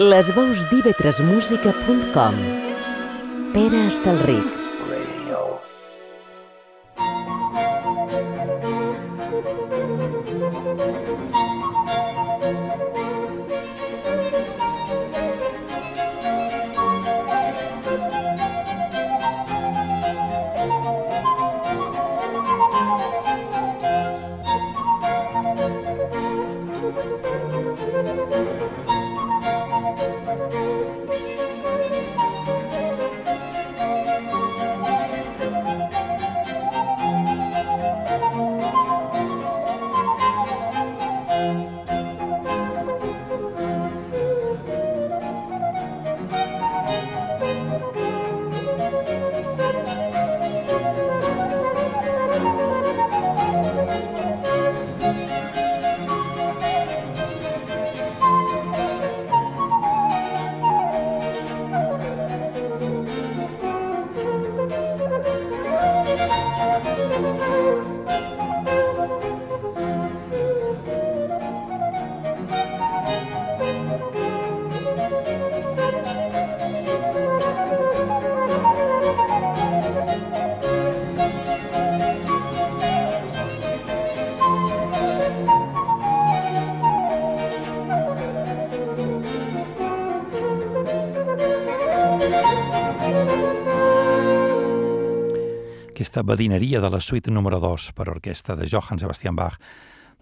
[0.00, 2.38] Les veus d'ivetresmusica.com
[3.52, 4.59] Pere Estalric
[96.30, 99.56] badineria de la suite número 2 per orquestra de Johann Sebastian Bach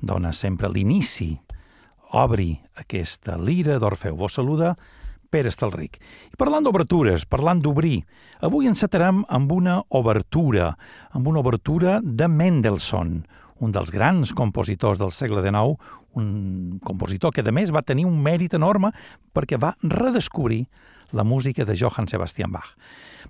[0.00, 1.34] dona sempre l'inici,
[2.16, 4.16] obri aquesta lira d'Orfeu.
[4.16, 4.70] Vos saluda
[5.28, 5.98] Pere Estalric.
[6.32, 8.06] I parlant d'obertures, parlant d'obrir,
[8.40, 10.70] avui encetarem amb una obertura,
[11.12, 13.18] amb una obertura de Mendelssohn,
[13.60, 15.76] un dels grans compositors del segle XIX,
[16.16, 18.94] un compositor que, a més, va tenir un mèrit enorme
[19.36, 20.64] perquè va redescobrir
[21.12, 22.74] la música de Johann Sebastian Bach.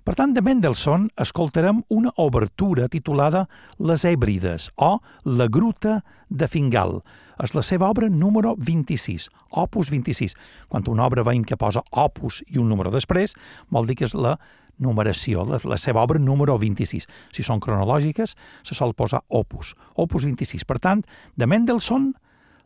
[0.03, 3.47] Per tant, de Mendelssohn escoltarem una obertura titulada
[3.79, 7.01] Les Hèbrides o La Gruta de Fingal.
[7.43, 10.35] És la seva obra número 26, opus 26.
[10.69, 13.35] Quan una obra veiem que posa opus i un número després,
[13.69, 14.37] vol dir que és la
[14.79, 17.07] numeració, la, la seva obra número 26.
[17.35, 20.65] Si són cronològiques, se sol posar opus, opus 26.
[20.65, 21.03] Per tant,
[21.35, 22.13] de Mendelssohn,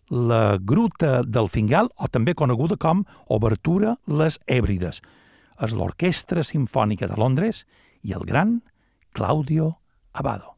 [0.10, 5.02] la Gruta del Fingal, o també coneguda com Obertura Les Hèbrides.
[5.64, 7.66] És l'Orquestra Simfònica de Londres
[8.04, 8.62] i el gran
[9.14, 9.78] Claudio
[10.14, 10.53] Abado.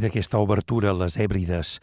[0.00, 1.74] Era aquesta obertura, Les Hèbrides,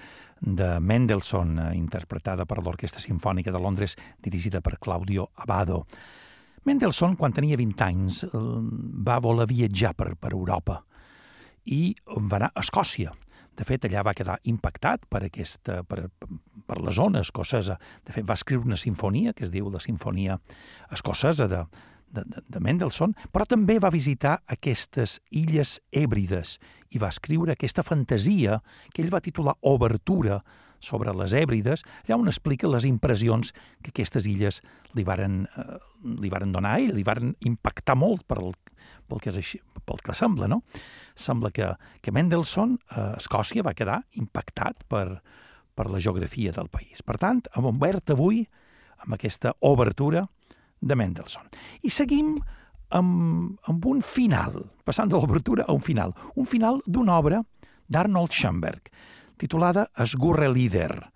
[0.42, 3.94] de Mendelssohn, eh, interpretada per l'Orquestra Simfònica de Londres,
[4.26, 5.84] dirigida per Claudio Abado.
[6.66, 8.30] Mendelssohn, quan tenia 20 anys, eh,
[9.06, 10.80] va voler viatjar per, per Europa
[11.66, 13.14] i va anar a Escòcia.
[13.54, 16.10] De fet, allà va quedar impactat per, aquesta, per,
[16.66, 17.78] per la zona escocesa.
[18.02, 20.40] De fet, va escriure una sinfonia, que es diu la Sinfonia
[20.90, 21.62] Escocesa de,
[22.12, 26.58] de, de Mendelssohn, però també va visitar aquestes illes hèbrides
[26.96, 28.62] i va escriure aquesta fantasia
[28.94, 30.42] que ell va titular Obertura
[30.80, 34.62] sobre les hèbrides, allà on explica les impressions que aquestes illes
[34.96, 35.80] li varen, eh,
[36.22, 38.54] li varen donar ell, li varen impactar molt per el,
[39.10, 40.62] pel, que és així, pel que sembla, no?
[41.18, 41.72] Sembla que,
[42.02, 45.20] que Mendelssohn a Escòcia va quedar impactat per,
[45.74, 47.02] per la geografia del país.
[47.02, 48.46] Per tant, hem obert avui
[49.04, 50.28] amb aquesta obertura
[50.82, 51.50] de Mendelssohn.
[51.84, 52.36] I seguim
[52.96, 57.44] amb, amb un final, passant de l'obertura a un final, un final d'una obra
[57.88, 58.92] d'Arnold Schoenberg,
[59.38, 59.88] titulada
[60.54, 61.12] Lieder,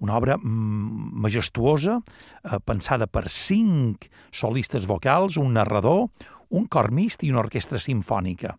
[0.00, 2.00] una obra mm, majestuosa,
[2.44, 6.08] eh, pensada per cinc solistes vocals, un narrador,
[6.50, 8.56] un cor mist i una orquestra sinfònica.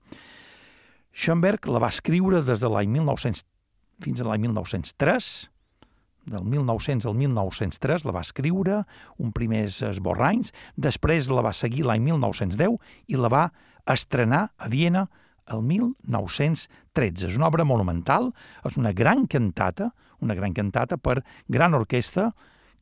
[1.16, 3.46] Schoenberg la va escriure des de l'any 1900
[4.04, 5.28] fins a l'any 1903,
[6.26, 8.82] del 1900 al 1903 la va escriure,
[9.22, 13.46] un primers esborranys, després la va seguir l'any 1910 i la va
[13.86, 15.06] estrenar a Viena
[15.54, 17.30] el 1913.
[17.30, 18.32] És una obra monumental,
[18.66, 19.92] és una gran cantata,
[20.26, 22.32] una gran cantata per gran orquestra,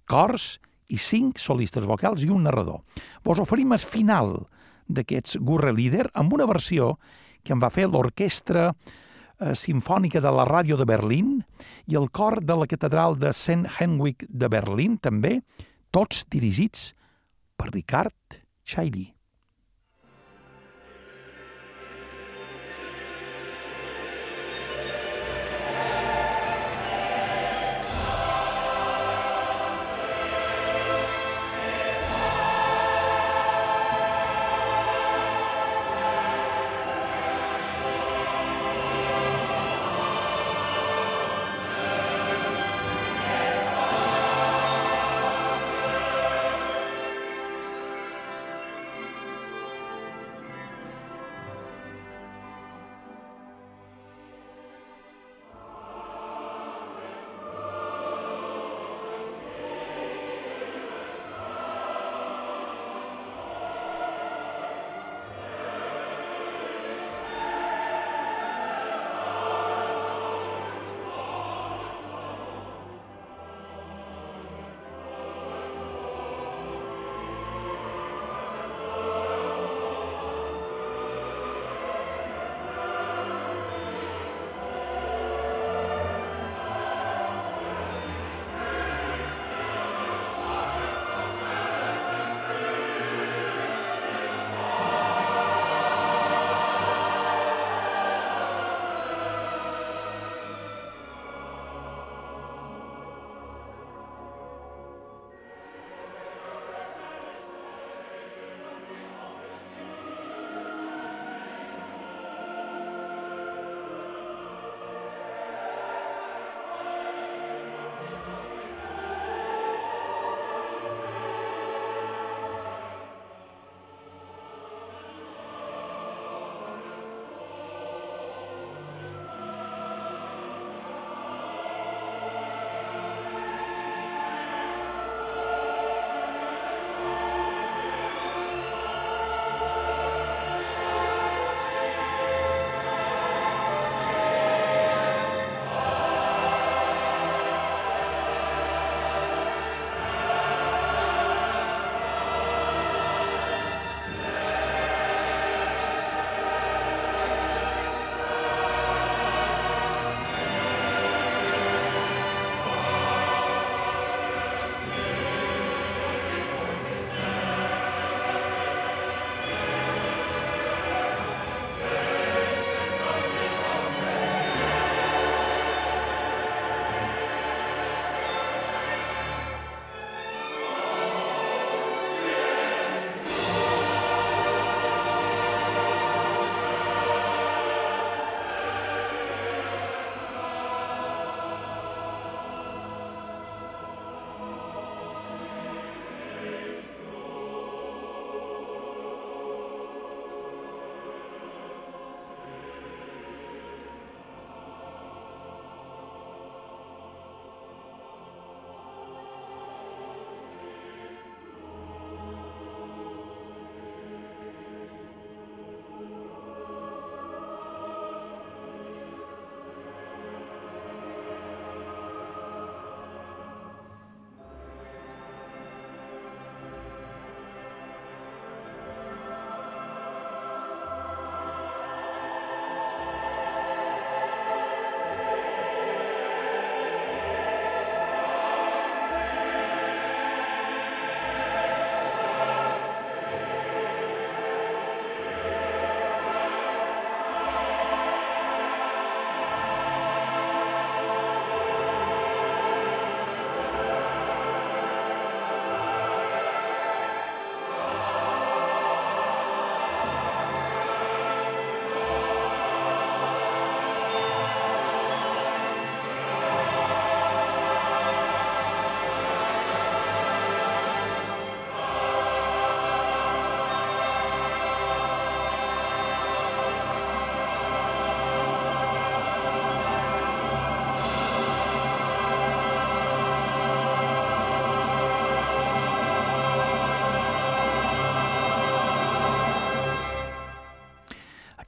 [0.08, 0.58] cors
[0.88, 2.84] i cinc solistes vocals i un narrador.
[3.24, 4.36] Vos oferim el final
[4.88, 6.98] d'aquests Gurre Líder amb una versió
[7.44, 8.72] que en va fer l'orquestra
[9.58, 11.40] Simfònica de la Ràdio de Berlín
[11.90, 13.68] i el cor de la Catedral de St.
[13.80, 15.40] Henwick de Berlín, també,
[15.92, 16.92] tots dirigits
[17.58, 19.10] per Ricard Chailly.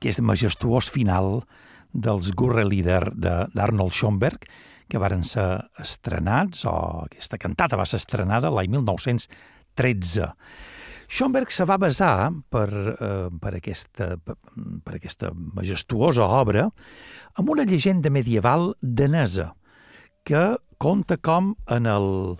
[0.05, 1.39] Aquest majestuós final
[1.89, 4.45] dels Gurre Leader d'Arnold Schoenberg,
[4.85, 6.75] que varen ser estrenats, o
[7.07, 10.29] aquesta cantata va ser estrenada l'any 1913.
[11.09, 16.67] Schoenberg se va basar per, eh, per, aquesta, per aquesta majestuosa obra
[17.39, 19.53] en una llegenda medieval danesa
[20.25, 22.37] que conta com en el,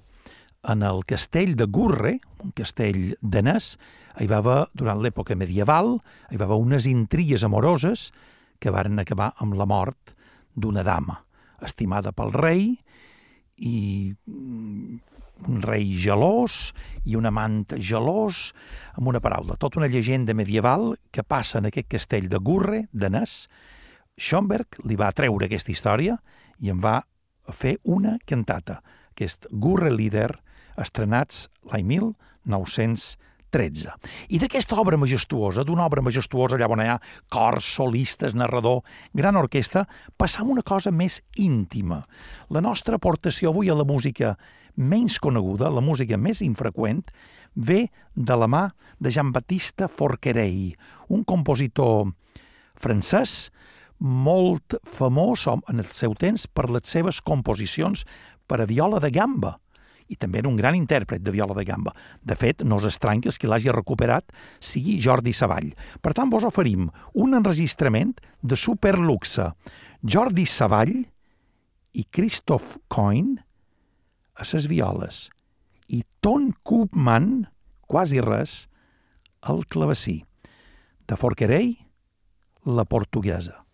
[0.70, 3.76] en el castell de Gurre, un castell danès,
[4.20, 5.98] hi va haver, durant l'època medieval,
[6.32, 8.10] hi va haver unes intrigues amoroses
[8.60, 10.16] que varen acabar amb la mort
[10.56, 11.20] d'una dama,
[11.64, 12.70] estimada pel rei,
[13.58, 14.98] i mm,
[15.48, 16.74] un rei gelós
[17.06, 18.54] i un amant gelós,
[18.96, 23.10] amb una paraula, tota una llegenda medieval que passa en aquest castell de Gurre, de
[23.12, 23.46] Nes.
[24.16, 26.18] Schoenberg li va treure aquesta història
[26.64, 27.02] i en va
[27.52, 30.32] fer una cantata, aquest Gurre Lieder,
[30.80, 33.16] estrenats l'any 1900
[33.54, 33.94] 13.
[34.30, 37.00] I d'aquesta obra majestuosa, d'una obra majestuosa allà on hi ha
[37.32, 39.86] cors, solistes, narrador, gran orquestra,
[40.18, 42.02] passam una cosa més íntima.
[42.50, 44.36] La nostra aportació avui a la música
[44.76, 47.04] menys coneguda, la música més infreqüent,
[47.56, 48.68] ve de la mà
[49.00, 50.76] de Jean-Baptiste Forquerei,
[51.08, 52.12] un compositor
[52.76, 53.50] francès
[54.00, 58.04] molt famós en el seu temps per les seves composicions
[58.46, 59.56] per a viola de gamba,
[60.08, 61.94] i també era un gran intèrpret de viola de gamba.
[62.22, 65.72] De fet, no és estrany que qui l'hagi recuperat sigui Jordi Savall.
[66.02, 69.52] Per tant, vos oferim un enregistrament de superluxe.
[70.04, 70.96] Jordi Savall
[71.96, 73.36] i Christoph Coin
[74.36, 75.30] a ses violes
[75.88, 77.48] i Ton Koopman,
[77.88, 78.66] quasi res,
[79.42, 80.24] al clavecí.
[81.06, 81.76] De Forquerei,
[82.66, 83.65] la portuguesa.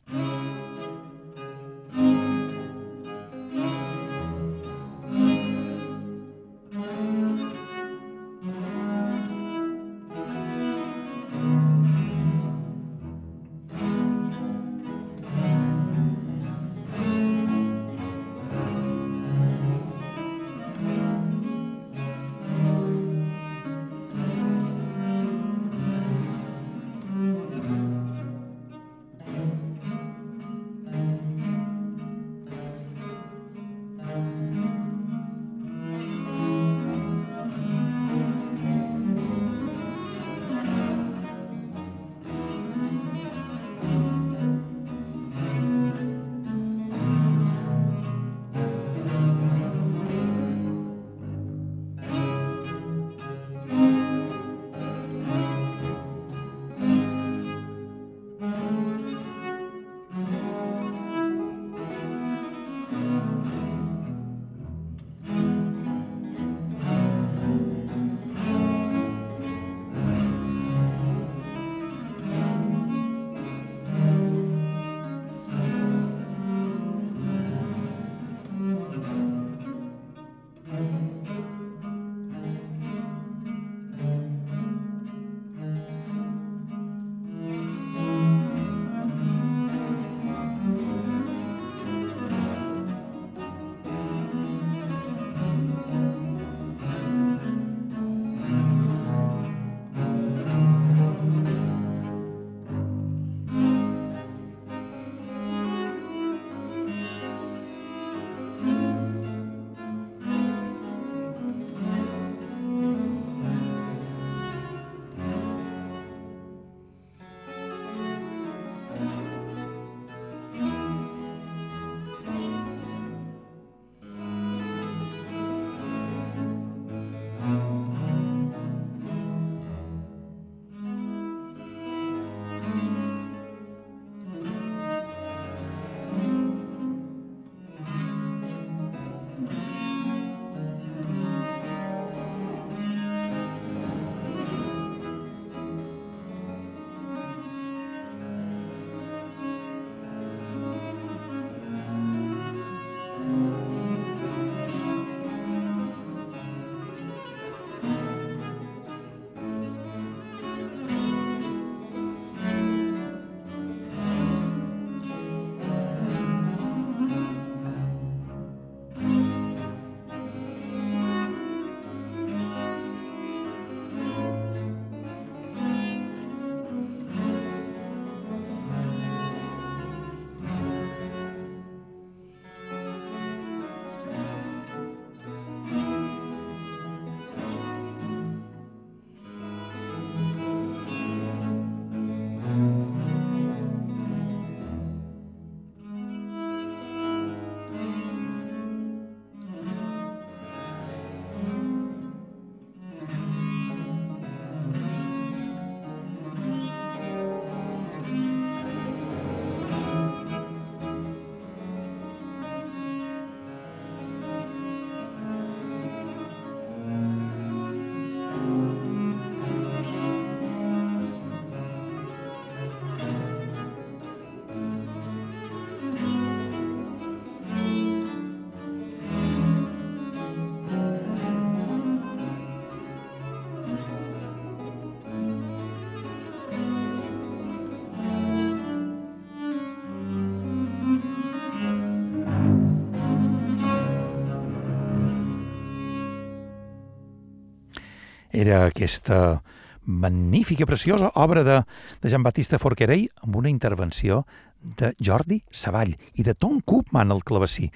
[248.41, 249.43] Era aquesta
[249.85, 251.61] magnífica, preciosa obra de,
[252.01, 254.23] de Jean-Baptiste Forquerell amb una intervenció
[254.61, 257.67] de Jordi Savall i de Tom Koopman al clavecí.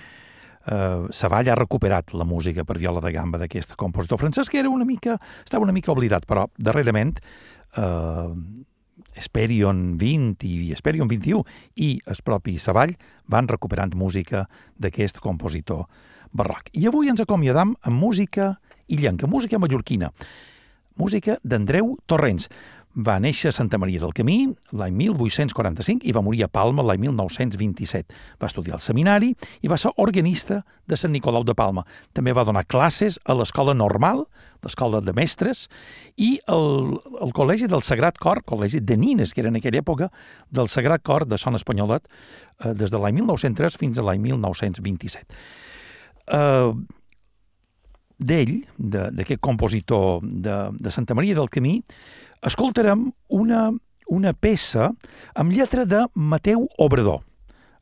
[0.65, 4.71] Uh, Savall ha recuperat la música per viola de gamba d'aquest compositor francès que era
[4.73, 7.13] una mica, estava una mica oblidat, però darrerament
[7.77, 8.33] uh,
[9.13, 11.45] Esperion 20 i Esperion 21
[11.85, 12.95] i el propi Savall
[13.29, 14.47] van recuperant música
[14.81, 15.85] d'aquest compositor
[16.33, 16.73] barroc.
[16.73, 18.55] I avui ens acomiadam amb música
[18.89, 20.11] illenca, música mallorquina,
[20.95, 22.49] música d'Andreu Torrents.
[22.95, 24.37] Va néixer a Santa Maria del Camí
[24.71, 28.15] l'any 1845 i va morir a Palma l'any 1927.
[28.39, 31.83] Va estudiar al seminari i va ser organista de Sant Nicolau de Palma.
[32.15, 34.23] També va donar classes a l'escola normal,
[34.63, 35.67] l'escola de mestres,
[36.15, 40.07] i el, el Col·legi del Sagrat Cor, Col·legi de Nines, que era en aquella època,
[40.47, 42.07] del Sagrat Cor de Son Espanyolet,
[42.63, 45.35] eh, des de l'any 1903 fins a l'any 1927.
[46.31, 46.71] Eh,
[48.17, 51.79] d'ell, d'aquest compositor de, de Santa Maria del Camí,
[52.45, 53.69] escoltarem una,
[54.07, 54.91] una peça
[55.35, 57.23] amb lletra de Mateu Obrador.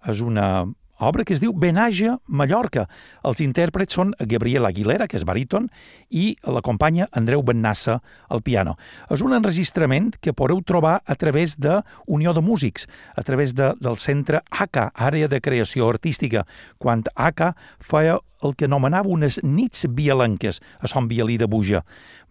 [0.07, 0.65] És una
[1.07, 2.87] obra que es diu Benage Mallorca.
[3.27, 5.69] Els intèrprets són Gabriel Aguilera, que és baríton,
[6.09, 8.75] i l'acompanya Andreu Bennassa al piano.
[9.11, 13.73] És un enregistrament que podeu trobar a través de Unió de Músics, a través de,
[13.79, 16.45] del centre ACA, Àrea de Creació Artística,
[16.77, 21.83] quan ACA feia el que anomenava unes nits bialenques a Son Bialí de Buja.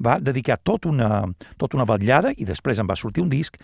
[0.02, 1.24] Va dedicar tot una,
[1.56, 3.56] tot una vetllada i després en va sortir un disc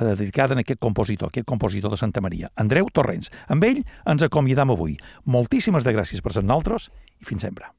[0.00, 3.30] dedicada a aquest compositor, aquest compositor de Santa Maria, Andreu Torrents.
[3.48, 4.98] Amb ell ens acomiadam avui.
[5.24, 7.70] Moltíssimes de gràcies per ser nosaltres i fins sempre.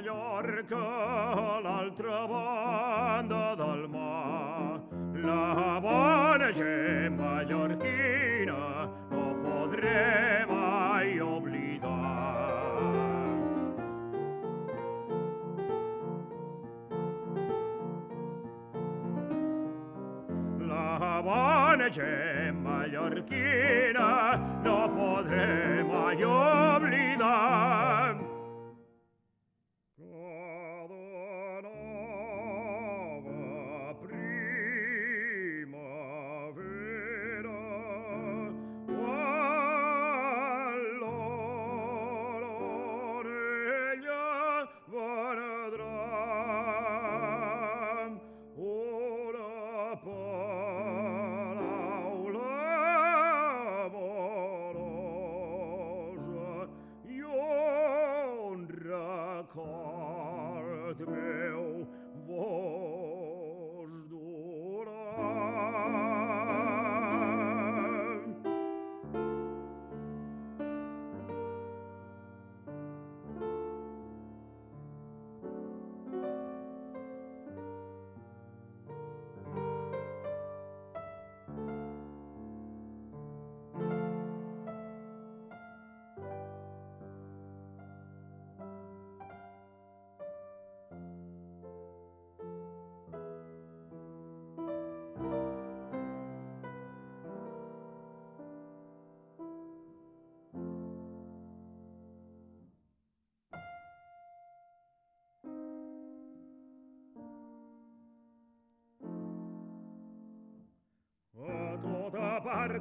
[0.00, 2.49] Mallorca a l'altra banda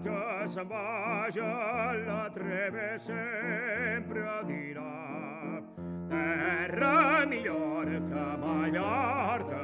[0.04, 5.62] barca se'n vaja, la treve sempre dirà.
[6.08, 9.59] Terra millor que Mallorca,